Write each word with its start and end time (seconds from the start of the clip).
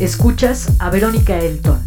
Escuchas 0.00 0.72
a 0.78 0.90
Verónica 0.90 1.38
Elton. 1.38 1.83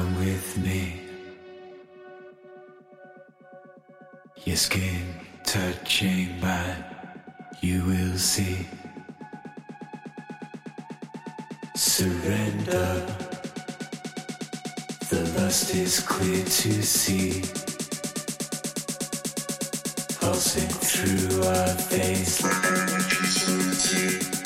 Come 0.00 0.18
with 0.18 0.56
me. 0.64 0.98
Your 4.46 4.56
skin 4.56 5.04
touching 5.44 6.40
mine, 6.40 6.84
you 7.60 7.84
will 7.84 8.16
see. 8.16 8.66
Surrender. 11.76 13.06
The 15.10 15.20
lust 15.36 15.74
is 15.74 16.00
clear 16.00 16.44
to 16.44 16.72
see. 16.82 17.42
Pulsing 20.18 20.72
through 20.88 21.44
our 21.44 21.74
veins 21.90 22.42
like 22.42 22.64
electricity. 22.72 24.39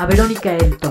A 0.00 0.06
Verónica 0.06 0.56
Elton. 0.56 0.89